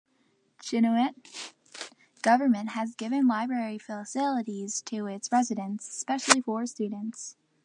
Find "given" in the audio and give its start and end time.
2.95-3.27